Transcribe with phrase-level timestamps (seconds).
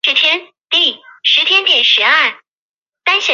[0.01, 0.01] 方智怡是前交通部高速公路工程局局长方恩绪的最小
[3.05, 3.29] 的女儿。